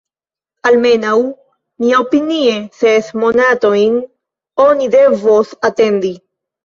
[0.69, 1.11] Almenaŭ,
[1.83, 4.01] miaopinie, ses monatojn
[4.67, 6.13] oni devos atendi.